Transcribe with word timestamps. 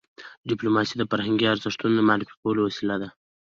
ډيپلوماسي 0.49 0.95
د 0.97 1.03
فرهنګي 1.11 1.45
ارزښتونو 1.49 1.93
د 1.95 2.01
معرفي 2.09 2.35
کولو 2.41 2.61
وسیله 2.63 2.95
ده. 3.01 3.09